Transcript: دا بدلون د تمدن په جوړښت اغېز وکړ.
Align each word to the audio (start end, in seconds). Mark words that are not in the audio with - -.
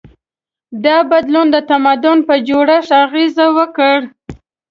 دا 0.85 0.97
بدلون 1.11 1.47
د 1.51 1.57
تمدن 1.69 2.17
په 2.27 2.35
جوړښت 2.47 2.91
اغېز 3.05 3.35
وکړ. 3.57 3.97